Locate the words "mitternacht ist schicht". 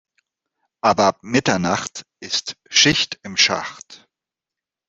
1.21-3.19